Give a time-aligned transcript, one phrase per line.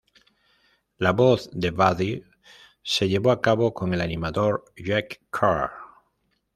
[0.97, 2.23] La voz de Buddy
[2.81, 5.69] se llevó a cabo por el animador Jack Carr.